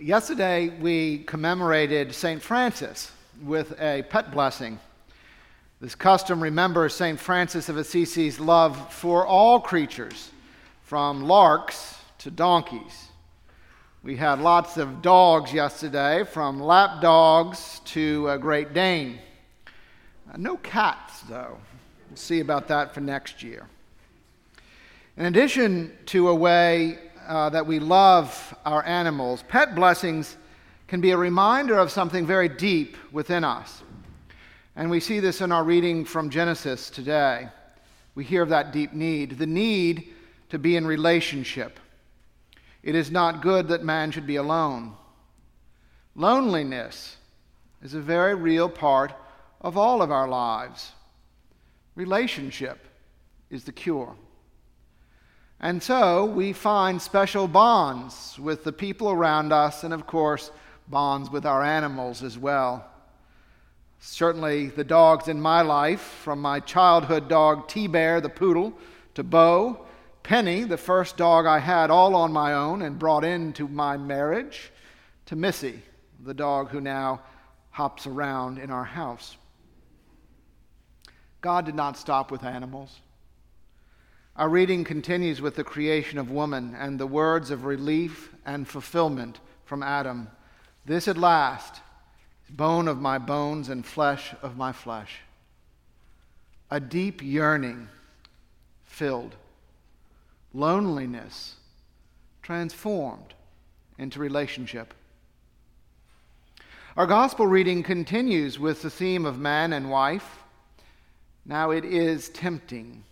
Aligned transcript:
Yesterday, 0.00 0.68
we 0.68 1.24
commemorated 1.24 2.14
St. 2.14 2.40
Francis 2.40 3.10
with 3.42 3.72
a 3.80 4.02
pet 4.02 4.30
blessing. 4.30 4.78
This 5.80 5.96
custom 5.96 6.40
remembers 6.40 6.94
St. 6.94 7.18
Francis 7.18 7.68
of 7.68 7.76
Assisi's 7.76 8.38
love 8.38 8.92
for 8.92 9.26
all 9.26 9.58
creatures, 9.58 10.30
from 10.84 11.24
larks 11.24 11.98
to 12.18 12.30
donkeys. 12.30 13.08
We 14.04 14.14
had 14.14 14.38
lots 14.38 14.76
of 14.76 15.02
dogs 15.02 15.52
yesterday, 15.52 16.22
from 16.22 16.60
lap 16.60 17.00
dogs 17.00 17.80
to 17.86 18.28
a 18.28 18.38
Great 18.38 18.72
Dane. 18.72 19.18
Uh, 20.32 20.36
no 20.36 20.58
cats, 20.58 21.22
though. 21.22 21.58
We'll 22.08 22.16
see 22.16 22.38
about 22.38 22.68
that 22.68 22.94
for 22.94 23.00
next 23.00 23.42
year. 23.42 23.66
In 25.16 25.24
addition 25.24 25.90
to 26.06 26.28
a 26.28 26.34
way 26.34 26.98
uh, 27.28 27.50
that 27.50 27.66
we 27.66 27.78
love 27.78 28.54
our 28.64 28.84
animals, 28.84 29.44
pet 29.46 29.74
blessings 29.74 30.36
can 30.88 31.00
be 31.00 31.10
a 31.10 31.16
reminder 31.16 31.78
of 31.78 31.92
something 31.92 32.26
very 32.26 32.48
deep 32.48 32.96
within 33.12 33.44
us. 33.44 33.82
And 34.74 34.90
we 34.90 35.00
see 35.00 35.20
this 35.20 35.40
in 35.40 35.52
our 35.52 35.62
reading 35.62 36.04
from 36.04 36.30
Genesis 36.30 36.88
today. 36.88 37.48
We 38.14 38.24
hear 38.24 38.42
of 38.42 38.48
that 38.48 38.72
deep 38.72 38.92
need 38.94 39.38
the 39.38 39.46
need 39.46 40.08
to 40.48 40.58
be 40.58 40.76
in 40.76 40.86
relationship. 40.86 41.78
It 42.82 42.94
is 42.94 43.10
not 43.10 43.42
good 43.42 43.68
that 43.68 43.84
man 43.84 44.10
should 44.10 44.26
be 44.26 44.36
alone. 44.36 44.94
Loneliness 46.14 47.16
is 47.82 47.94
a 47.94 48.00
very 48.00 48.34
real 48.34 48.68
part 48.68 49.12
of 49.60 49.76
all 49.76 50.00
of 50.00 50.10
our 50.10 50.28
lives. 50.28 50.92
Relationship 51.94 52.78
is 53.50 53.64
the 53.64 53.72
cure. 53.72 54.16
And 55.60 55.82
so 55.82 56.24
we 56.24 56.52
find 56.52 57.02
special 57.02 57.48
bonds 57.48 58.38
with 58.38 58.62
the 58.62 58.72
people 58.72 59.10
around 59.10 59.52
us, 59.52 59.82
and 59.82 59.92
of 59.92 60.06
course, 60.06 60.52
bonds 60.86 61.30
with 61.30 61.44
our 61.44 61.64
animals 61.64 62.22
as 62.22 62.38
well. 62.38 62.88
Certainly, 63.98 64.68
the 64.68 64.84
dogs 64.84 65.26
in 65.26 65.40
my 65.40 65.62
life, 65.62 66.00
from 66.00 66.40
my 66.40 66.60
childhood 66.60 67.28
dog 67.28 67.68
T 67.68 67.88
Bear, 67.88 68.20
the 68.20 68.28
poodle, 68.28 68.72
to 69.14 69.24
Bo, 69.24 69.84
Penny, 70.22 70.62
the 70.62 70.76
first 70.76 71.16
dog 71.16 71.46
I 71.46 71.58
had 71.58 71.90
all 71.90 72.14
on 72.14 72.32
my 72.32 72.54
own 72.54 72.82
and 72.82 72.98
brought 72.98 73.24
into 73.24 73.66
my 73.66 73.96
marriage, 73.96 74.70
to 75.26 75.34
Missy, 75.34 75.82
the 76.24 76.34
dog 76.34 76.68
who 76.68 76.80
now 76.80 77.22
hops 77.70 78.06
around 78.06 78.58
in 78.58 78.70
our 78.70 78.84
house. 78.84 79.36
God 81.40 81.66
did 81.66 81.74
not 81.74 81.96
stop 81.96 82.30
with 82.30 82.44
animals. 82.44 83.00
Our 84.38 84.48
reading 84.48 84.84
continues 84.84 85.42
with 85.42 85.56
the 85.56 85.64
creation 85.64 86.16
of 86.16 86.30
woman 86.30 86.76
and 86.78 86.96
the 86.96 87.08
words 87.08 87.50
of 87.50 87.64
relief 87.64 88.32
and 88.46 88.68
fulfillment 88.68 89.40
from 89.64 89.82
Adam. 89.82 90.28
This 90.86 91.08
at 91.08 91.18
last 91.18 91.80
is 92.44 92.54
bone 92.54 92.86
of 92.86 93.00
my 93.00 93.18
bones 93.18 93.68
and 93.68 93.84
flesh 93.84 94.32
of 94.40 94.56
my 94.56 94.70
flesh. 94.70 95.22
A 96.70 96.78
deep 96.78 97.20
yearning 97.20 97.88
filled, 98.84 99.34
loneliness 100.54 101.56
transformed 102.40 103.34
into 103.98 104.20
relationship. 104.20 104.94
Our 106.96 107.08
gospel 107.08 107.48
reading 107.48 107.82
continues 107.82 108.56
with 108.56 108.82
the 108.82 108.90
theme 108.90 109.26
of 109.26 109.36
man 109.36 109.72
and 109.72 109.90
wife. 109.90 110.44
Now 111.44 111.72
it 111.72 111.84
is 111.84 112.28
tempting 112.28 113.02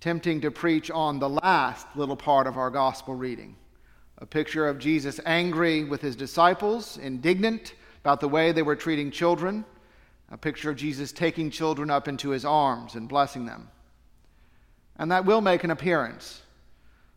tempting 0.00 0.40
to 0.42 0.50
preach 0.50 0.90
on 0.90 1.18
the 1.18 1.28
last 1.28 1.86
little 1.96 2.16
part 2.16 2.46
of 2.46 2.56
our 2.56 2.70
gospel 2.70 3.14
reading 3.14 3.56
a 4.20 4.26
picture 4.26 4.68
of 4.68 4.78
Jesus 4.78 5.20
angry 5.24 5.84
with 5.84 6.00
his 6.00 6.16
disciples, 6.16 6.98
indignant 6.98 7.74
about 8.02 8.20
the 8.20 8.28
way 8.28 8.52
they 8.52 8.62
were 8.62 8.76
treating 8.76 9.10
children, 9.10 9.64
a 10.30 10.36
picture 10.36 10.70
of 10.70 10.76
Jesus 10.76 11.12
taking 11.12 11.50
children 11.50 11.88
up 11.90 12.08
into 12.08 12.30
his 12.30 12.44
arms 12.44 12.96
and 12.96 13.08
blessing 13.08 13.46
them. 13.46 13.68
And 14.96 15.12
that 15.12 15.24
will 15.24 15.40
make 15.40 15.62
an 15.62 15.70
appearance. 15.70 16.42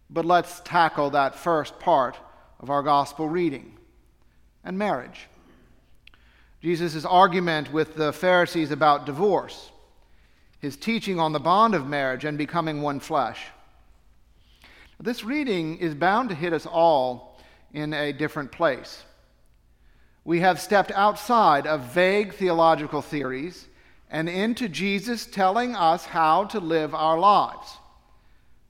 But 0.09 0.25
let's 0.25 0.59
tackle 0.59 1.09
that 1.11 1.35
first 1.35 1.79
part 1.79 2.17
of 2.59 2.69
our 2.69 2.83
gospel 2.83 3.27
reading 3.27 3.77
and 4.63 4.77
marriage. 4.77 5.27
Jesus' 6.61 7.03
argument 7.03 7.73
with 7.73 7.95
the 7.95 8.13
Pharisees 8.13 8.69
about 8.69 9.07
divorce 9.07 9.72
his 10.61 10.77
teaching 10.77 11.19
on 11.19 11.33
the 11.33 11.39
bond 11.39 11.73
of 11.73 11.88
marriage 11.88 12.23
and 12.23 12.38
becoming 12.38 12.81
one 12.81 12.99
flesh. 12.99 13.47
This 14.99 15.23
reading 15.23 15.79
is 15.79 15.95
bound 15.95 16.29
to 16.29 16.35
hit 16.35 16.53
us 16.53 16.67
all 16.67 17.39
in 17.73 17.94
a 17.94 18.13
different 18.13 18.51
place. 18.51 19.03
We 20.23 20.41
have 20.41 20.61
stepped 20.61 20.91
outside 20.91 21.66
of 21.66 21.94
vague 21.94 22.35
theological 22.35 23.01
theories 23.01 23.67
and 24.11 24.29
into 24.29 24.69
Jesus 24.69 25.25
telling 25.25 25.75
us 25.75 26.05
how 26.05 26.45
to 26.45 26.59
live 26.59 26.94
our 26.94 27.17
lives. 27.17 27.77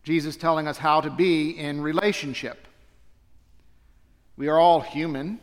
Jesus 0.03 0.37
telling 0.37 0.67
us 0.67 0.77
how 0.77 1.01
to 1.01 1.09
be 1.09 1.49
in 1.51 1.81
relationship. 1.81 2.67
We 4.37 4.47
are 4.47 4.57
all 4.57 4.79
human. 4.79 5.39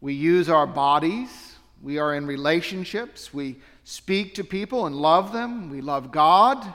We 0.00 0.14
use 0.14 0.48
our 0.48 0.66
bodies. 0.66 1.51
We 1.82 1.98
are 1.98 2.14
in 2.14 2.26
relationships. 2.26 3.34
We 3.34 3.56
speak 3.82 4.34
to 4.36 4.44
people 4.44 4.86
and 4.86 4.94
love 4.94 5.32
them. 5.32 5.68
We 5.68 5.80
love 5.80 6.12
God, 6.12 6.72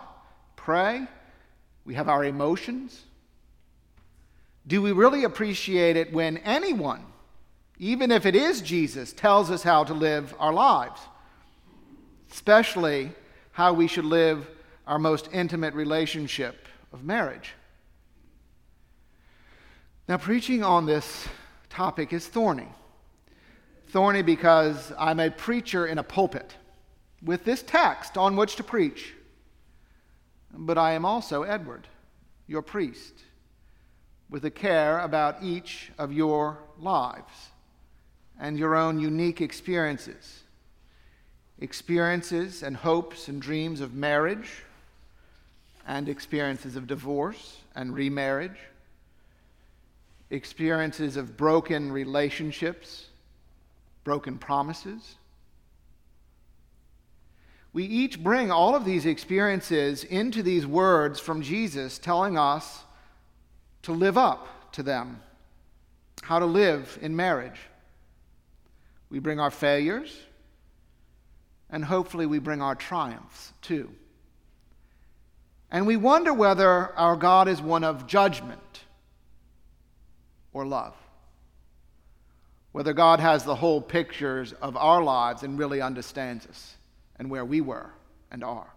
pray. 0.57 1.07
We 1.85 1.93
have 1.93 2.09
our 2.09 2.25
emotions. 2.25 3.03
Do 4.67 4.81
we 4.81 4.91
really 4.91 5.23
appreciate 5.23 5.95
it 5.95 6.11
when 6.11 6.37
anyone, 6.39 7.05
even 7.79 8.11
if 8.11 8.25
it 8.25 8.35
is 8.35 8.59
Jesus, 8.59 9.13
tells 9.13 9.49
us 9.49 9.63
how 9.63 9.85
to 9.85 9.93
live 9.93 10.35
our 10.39 10.51
lives? 10.51 10.99
Especially 12.29 13.11
how 13.53 13.71
we 13.71 13.87
should 13.87 14.03
live 14.03 14.45
our 14.85 14.99
most 14.99 15.29
intimate 15.31 15.73
relationship 15.73 16.67
of 16.91 17.05
marriage. 17.05 17.53
Now, 20.09 20.17
preaching 20.17 20.63
on 20.63 20.85
this 20.85 21.27
topic 21.69 22.11
is 22.11 22.27
thorny. 22.27 22.67
Thorny 23.89 24.21
because 24.21 24.91
I'm 24.97 25.19
a 25.19 25.29
preacher 25.29 25.85
in 25.87 25.97
a 25.97 26.03
pulpit 26.03 26.55
with 27.23 27.45
this 27.45 27.63
text 27.63 28.17
on 28.17 28.35
which 28.35 28.55
to 28.57 28.63
preach. 28.63 29.13
But 30.53 30.77
I 30.77 30.93
am 30.93 31.05
also 31.05 31.43
Edward, 31.43 31.87
your 32.47 32.61
priest, 32.61 33.13
with 34.29 34.45
a 34.45 34.51
care 34.51 34.99
about 34.99 35.43
each 35.43 35.91
of 35.97 36.11
your 36.11 36.59
lives 36.79 37.49
and 38.39 38.57
your 38.57 38.75
own 38.75 38.99
unique 38.99 39.41
experiences 39.41 40.43
experiences 41.59 42.61
and 42.61 42.77
hopes 42.77 43.27
and 43.27 43.41
dreams 43.41 43.81
of 43.81 43.93
marriage, 43.93 44.63
and 45.87 46.09
experiences 46.09 46.75
of 46.75 46.85
divorce 46.85 47.61
and 47.75 47.95
remarriage, 47.95 48.59
experiences 50.29 51.17
of 51.17 51.37
broken 51.37 51.91
relationships, 51.91 53.06
broken 54.07 54.37
promises 54.37 55.17
we 57.77 57.83
each 57.83 58.23
bring 58.23 58.49
all 58.49 58.73
of 58.73 58.85
these 58.85 59.05
experiences 59.05 60.03
into 60.03 60.41
these 60.41 60.65
words 60.65 61.19
from 61.19 61.43
Jesus 61.43 61.99
telling 61.99 62.35
us 62.35 62.83
to 63.83 63.91
live 63.91 64.17
up 64.17 64.71
to 64.71 64.81
them, 64.81 65.21
how 66.23 66.39
to 66.39 66.47
live 66.47 66.97
in 67.03 67.15
marriage. 67.15 67.59
We 69.11 69.19
bring 69.19 69.39
our 69.39 69.51
failures, 69.51 70.19
and 71.69 71.85
hopefully 71.85 72.25
we 72.25 72.39
bring 72.39 72.63
our 72.63 72.73
triumphs 72.73 73.53
too. 73.61 73.91
And 75.69 75.85
we 75.85 75.97
wonder 75.97 76.33
whether 76.33 76.97
our 76.97 77.15
God 77.15 77.47
is 77.47 77.61
one 77.61 77.83
of 77.83 78.07
judgment 78.07 78.81
or 80.51 80.65
love. 80.65 80.95
Whether 82.71 82.93
God 82.93 83.19
has 83.19 83.43
the 83.43 83.55
whole 83.55 83.81
pictures 83.81 84.53
of 84.53 84.77
our 84.77 85.01
lives 85.01 85.43
and 85.43 85.57
really 85.57 85.81
understands 85.81 86.45
us 86.45 86.75
and 87.17 87.29
where 87.29 87.45
we 87.45 87.61
were 87.61 87.91
and 88.31 88.43
are. 88.43 88.71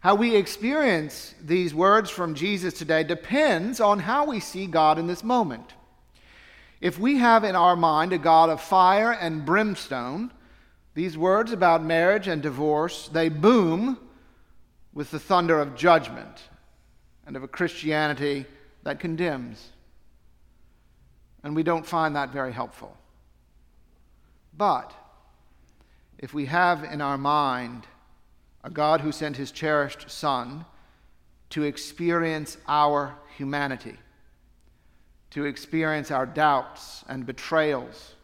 How 0.00 0.14
we 0.14 0.34
experience 0.34 1.34
these 1.44 1.74
words 1.74 2.08
from 2.08 2.34
Jesus 2.34 2.72
today 2.72 3.04
depends 3.04 3.80
on 3.80 3.98
how 3.98 4.24
we 4.26 4.40
see 4.40 4.66
God 4.66 4.98
in 4.98 5.06
this 5.06 5.22
moment. 5.22 5.74
If 6.80 6.98
we 6.98 7.18
have 7.18 7.44
in 7.44 7.54
our 7.54 7.76
mind 7.76 8.14
a 8.14 8.18
God 8.18 8.48
of 8.48 8.62
fire 8.62 9.12
and 9.12 9.44
brimstone, 9.44 10.32
these 10.94 11.18
words 11.18 11.52
about 11.52 11.84
marriage 11.84 12.28
and 12.28 12.40
divorce, 12.40 13.08
they 13.12 13.28
boom 13.28 13.98
with 14.94 15.10
the 15.10 15.20
thunder 15.20 15.60
of 15.60 15.76
judgment 15.76 16.48
and 17.26 17.36
of 17.36 17.42
a 17.42 17.48
Christianity 17.48 18.46
that 18.82 19.00
condemns. 19.00 19.68
And 21.42 21.56
we 21.56 21.62
don't 21.62 21.86
find 21.86 22.16
that 22.16 22.30
very 22.30 22.52
helpful. 22.52 22.96
But 24.56 24.92
if 26.18 26.34
we 26.34 26.46
have 26.46 26.84
in 26.84 27.00
our 27.00 27.16
mind 27.16 27.86
a 28.62 28.70
God 28.70 29.00
who 29.00 29.12
sent 29.12 29.36
his 29.36 29.50
cherished 29.50 30.10
Son 30.10 30.64
to 31.50 31.64
experience 31.64 32.56
our 32.68 33.16
humanity, 33.36 33.96
to 35.30 35.44
experience 35.44 36.10
our 36.10 36.26
doubts 36.26 37.04
and 37.08 37.26
betrayals. 37.26 38.14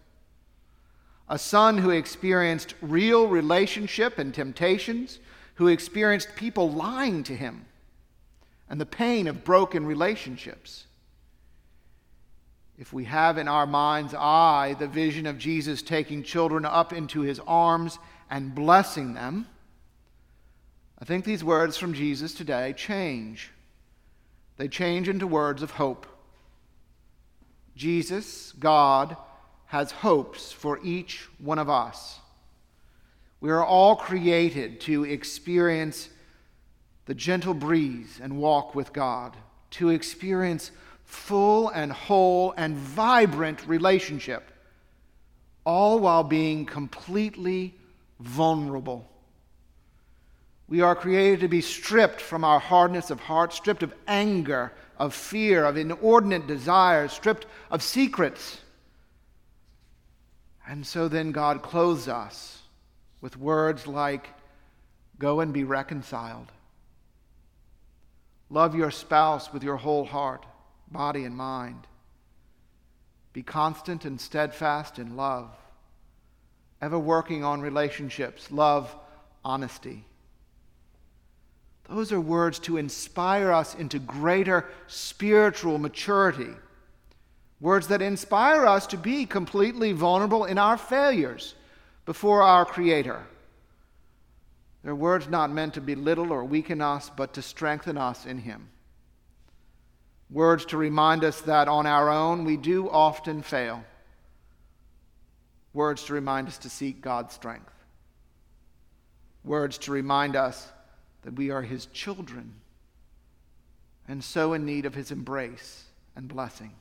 A 1.28 1.38
son 1.38 1.78
who 1.78 1.90
experienced 1.90 2.74
real 2.80 3.26
relationship 3.26 4.18
and 4.18 4.32
temptations, 4.32 5.18
who 5.54 5.68
experienced 5.68 6.36
people 6.36 6.70
lying 6.70 7.24
to 7.24 7.34
him 7.34 7.66
and 8.68 8.80
the 8.80 8.86
pain 8.86 9.26
of 9.26 9.44
broken 9.44 9.86
relationships. 9.86 10.85
If 12.78 12.92
we 12.92 13.04
have 13.04 13.38
in 13.38 13.48
our 13.48 13.66
mind's 13.66 14.14
eye 14.14 14.76
the 14.78 14.86
vision 14.86 15.26
of 15.26 15.38
Jesus 15.38 15.80
taking 15.82 16.22
children 16.22 16.64
up 16.64 16.92
into 16.92 17.20
his 17.22 17.40
arms 17.46 17.98
and 18.30 18.54
blessing 18.54 19.14
them, 19.14 19.46
I 20.98 21.04
think 21.04 21.24
these 21.24 21.44
words 21.44 21.76
from 21.76 21.94
Jesus 21.94 22.34
today 22.34 22.74
change. 22.74 23.50
They 24.56 24.68
change 24.68 25.08
into 25.08 25.26
words 25.26 25.62
of 25.62 25.72
hope. 25.72 26.06
Jesus, 27.74 28.52
God, 28.52 29.16
has 29.66 29.90
hopes 29.90 30.52
for 30.52 30.78
each 30.82 31.28
one 31.38 31.58
of 31.58 31.68
us. 31.68 32.20
We 33.40 33.50
are 33.50 33.64
all 33.64 33.96
created 33.96 34.80
to 34.82 35.04
experience 35.04 36.08
the 37.04 37.14
gentle 37.14 37.54
breeze 37.54 38.18
and 38.22 38.38
walk 38.38 38.74
with 38.74 38.92
God, 38.92 39.36
to 39.72 39.90
experience 39.90 40.70
full 41.06 41.70
and 41.70 41.90
whole 41.90 42.52
and 42.56 42.76
vibrant 42.76 43.66
relationship, 43.66 44.50
all 45.64 45.98
while 45.98 46.24
being 46.24 46.66
completely 46.66 47.74
vulnerable. 48.20 49.08
We 50.68 50.80
are 50.80 50.96
created 50.96 51.40
to 51.40 51.48
be 51.48 51.60
stripped 51.60 52.20
from 52.20 52.44
our 52.44 52.58
hardness 52.58 53.10
of 53.10 53.20
heart, 53.20 53.52
stripped 53.52 53.84
of 53.84 53.94
anger, 54.08 54.72
of 54.98 55.14
fear, 55.14 55.64
of 55.64 55.76
inordinate 55.76 56.48
desires, 56.48 57.12
stripped 57.12 57.46
of 57.70 57.82
secrets. 57.82 58.60
And 60.66 60.84
so 60.84 61.06
then 61.06 61.30
God 61.30 61.62
clothes 61.62 62.08
us 62.08 62.62
with 63.20 63.36
words 63.36 63.86
like, 63.86 64.28
Go 65.18 65.40
and 65.40 65.52
be 65.52 65.64
reconciled. 65.64 66.52
Love 68.50 68.74
your 68.74 68.90
spouse 68.90 69.52
with 69.52 69.62
your 69.62 69.76
whole 69.76 70.04
heart, 70.04 70.44
body, 70.90 71.24
and 71.24 71.36
mind. 71.36 71.86
Be 73.32 73.42
constant 73.42 74.04
and 74.04 74.20
steadfast 74.20 74.98
in 74.98 75.16
love, 75.16 75.50
ever 76.80 76.98
working 76.98 77.44
on 77.44 77.60
relationships, 77.60 78.50
love, 78.50 78.94
honesty. 79.44 80.04
Those 81.88 82.12
are 82.12 82.20
words 82.20 82.58
to 82.60 82.78
inspire 82.78 83.52
us 83.52 83.74
into 83.74 83.98
greater 83.98 84.66
spiritual 84.88 85.78
maturity. 85.78 86.52
Words 87.60 87.88
that 87.88 88.02
inspire 88.02 88.66
us 88.66 88.86
to 88.88 88.96
be 88.96 89.24
completely 89.24 89.92
vulnerable 89.92 90.44
in 90.44 90.58
our 90.58 90.76
failures 90.76 91.54
before 92.04 92.42
our 92.42 92.64
Creator. 92.64 93.22
They're 94.82 94.94
words 94.94 95.28
not 95.28 95.50
meant 95.50 95.74
to 95.74 95.80
belittle 95.80 96.32
or 96.32 96.44
weaken 96.44 96.80
us, 96.80 97.10
but 97.16 97.34
to 97.34 97.42
strengthen 97.42 97.98
us 97.98 98.26
in 98.26 98.38
Him. 98.38 98.68
Words 100.30 100.64
to 100.66 100.76
remind 100.76 101.22
us 101.24 101.40
that 101.42 101.68
on 101.68 101.86
our 101.86 102.10
own 102.10 102.44
we 102.44 102.56
do 102.56 102.90
often 102.90 103.42
fail. 103.42 103.84
Words 105.72 106.04
to 106.04 106.14
remind 106.14 106.48
us 106.48 106.58
to 106.58 106.70
seek 106.70 107.00
God's 107.00 107.34
strength. 107.34 107.72
Words 109.44 109.78
to 109.78 109.92
remind 109.92 110.34
us 110.34 110.68
that 111.22 111.34
we 111.34 111.50
are 111.50 111.62
his 111.62 111.86
children 111.86 112.54
and 114.08 114.22
so 114.22 114.52
in 114.52 114.64
need 114.64 114.86
of 114.86 114.94
his 114.94 115.10
embrace 115.10 115.84
and 116.14 116.28
blessing. 116.28 116.72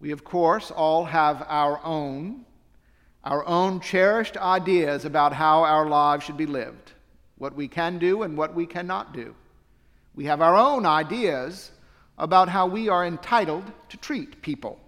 We, 0.00 0.12
of 0.12 0.24
course, 0.24 0.70
all 0.70 1.06
have 1.06 1.44
our 1.48 1.80
own, 1.84 2.44
our 3.24 3.44
own 3.46 3.80
cherished 3.80 4.36
ideas 4.36 5.04
about 5.04 5.32
how 5.32 5.64
our 5.64 5.88
lives 5.88 6.24
should 6.24 6.36
be 6.36 6.46
lived, 6.46 6.92
what 7.36 7.54
we 7.54 7.66
can 7.66 7.98
do 7.98 8.22
and 8.22 8.36
what 8.36 8.54
we 8.54 8.66
cannot 8.66 9.12
do. 9.12 9.34
We 10.18 10.24
have 10.24 10.42
our 10.42 10.56
own 10.56 10.84
ideas 10.84 11.70
about 12.18 12.48
how 12.48 12.66
we 12.66 12.88
are 12.88 13.06
entitled 13.06 13.62
to 13.90 13.96
treat 13.98 14.42
people, 14.42 14.80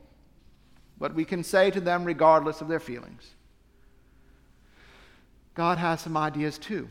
what 0.99 1.15
we 1.15 1.25
can 1.25 1.45
say 1.45 1.71
to 1.71 1.81
them 1.81 2.03
regardless 2.03 2.61
of 2.61 2.67
their 2.67 2.81
feelings. 2.81 3.31
God 5.55 5.79
has 5.79 6.01
some 6.01 6.17
ideas 6.17 6.59
too. 6.59 6.89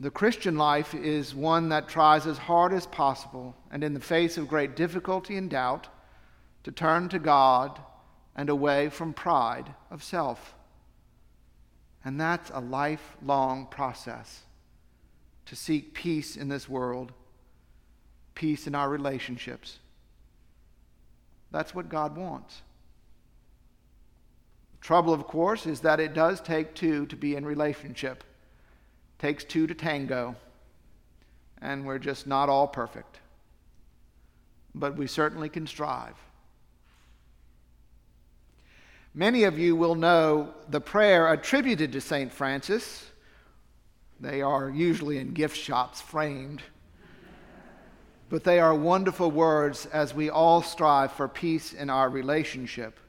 The 0.00 0.10
Christian 0.10 0.56
life 0.56 0.94
is 0.94 1.34
one 1.34 1.68
that 1.68 1.88
tries 1.88 2.26
as 2.26 2.38
hard 2.38 2.72
as 2.72 2.86
possible, 2.86 3.54
and 3.70 3.84
in 3.84 3.92
the 3.92 4.00
face 4.00 4.38
of 4.38 4.48
great 4.48 4.74
difficulty 4.74 5.36
and 5.36 5.50
doubt, 5.50 5.88
to 6.64 6.72
turn 6.72 7.10
to 7.10 7.18
God 7.18 7.78
and 8.34 8.48
away 8.48 8.88
from 8.88 9.12
pride 9.12 9.74
of 9.90 10.02
self. 10.02 10.54
And 12.02 12.18
that's 12.18 12.50
a 12.54 12.60
lifelong 12.60 13.66
process 13.66 14.44
to 15.46 15.56
seek 15.56 15.94
peace 15.94 16.36
in 16.36 16.48
this 16.48 16.68
world, 16.68 17.12
peace 18.34 18.66
in 18.66 18.74
our 18.74 18.88
relationships. 18.88 19.78
That's 21.50 21.74
what 21.74 21.88
God 21.88 22.16
wants. 22.16 22.62
Trouble, 24.80 25.14
of 25.14 25.26
course, 25.28 25.66
is 25.66 25.80
that 25.80 26.00
it 26.00 26.12
does 26.12 26.40
take 26.40 26.74
two 26.74 27.06
to 27.06 27.16
be 27.16 27.36
in 27.36 27.46
relationship. 27.46 28.24
It 29.18 29.22
takes 29.22 29.44
two 29.44 29.66
to 29.68 29.74
tango. 29.74 30.34
And 31.60 31.86
we're 31.86 32.00
just 32.00 32.26
not 32.26 32.48
all 32.48 32.66
perfect. 32.66 33.20
But 34.74 34.96
we 34.96 35.06
certainly 35.06 35.48
can 35.48 35.68
strive. 35.68 36.16
Many 39.14 39.44
of 39.44 39.58
you 39.58 39.76
will 39.76 39.94
know 39.94 40.54
the 40.68 40.80
prayer 40.80 41.32
attributed 41.32 41.92
to 41.92 42.00
St. 42.00 42.32
Francis. 42.32 43.11
They 44.22 44.40
are 44.40 44.70
usually 44.70 45.18
in 45.18 45.34
gift 45.34 45.56
shops 45.56 46.00
framed. 46.00 46.62
But 48.30 48.44
they 48.44 48.60
are 48.60 48.74
wonderful 48.74 49.32
words 49.32 49.86
as 49.86 50.14
we 50.14 50.30
all 50.30 50.62
strive 50.62 51.12
for 51.12 51.26
peace 51.26 51.72
in 51.72 51.90
our 51.90 52.08
relationship. 52.08 53.00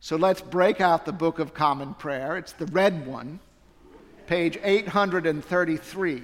So 0.00 0.16
let's 0.16 0.40
break 0.40 0.80
out 0.80 1.04
the 1.04 1.12
Book 1.12 1.38
of 1.38 1.52
Common 1.52 1.92
Prayer. 1.92 2.38
It's 2.38 2.52
the 2.52 2.66
red 2.66 3.06
one, 3.06 3.38
page 4.26 4.58
833. 4.64 6.22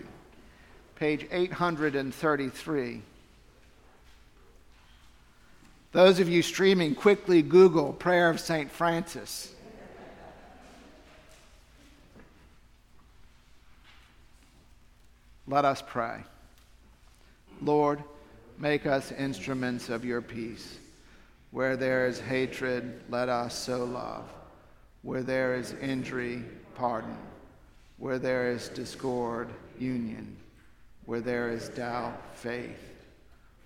Page 0.97 1.27
833. 1.31 3.03
Those 5.93 6.21
of 6.21 6.29
you 6.29 6.41
streaming, 6.41 6.95
quickly 6.95 7.43
Google 7.43 7.93
Prayer 7.93 8.31
of 8.31 8.41
St. 8.41 8.71
Francis. 8.71 9.54
Let 15.47 15.65
us 15.65 15.83
pray. 15.87 16.21
Lord, 17.61 18.03
make 18.59 18.87
us 18.87 19.13
instruments 19.13 19.91
of 19.91 20.05
your 20.05 20.23
peace. 20.23 20.79
Where 21.51 21.77
there 21.77 22.07
is 22.07 22.19
hatred, 22.19 23.03
let 23.09 23.29
us 23.29 23.55
sow 23.57 23.85
love. 23.85 24.25
Where 25.03 25.23
there 25.23 25.55
is 25.55 25.75
injury, 25.75 26.43
pardon. 26.75 27.17
Where 27.99 28.19
there 28.19 28.51
is 28.51 28.69
discord, 28.71 29.49
union. 29.79 30.37
Where 31.05 31.21
there 31.21 31.51
is 31.51 31.69
doubt, 31.69 32.21
faith. 32.35 32.95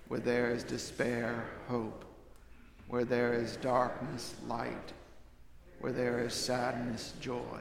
Where 0.08 0.20
there 0.20 0.50
is 0.50 0.64
despair, 0.64 1.44
hope. 1.68 2.04
Where 2.88 3.04
there 3.04 3.35
is 3.35 3.56
darkness, 3.56 4.35
light. 4.49 4.92
Where 5.80 5.92
there 5.92 6.18
is 6.25 6.35
sadness, 6.35 7.14
joy. 7.20 7.61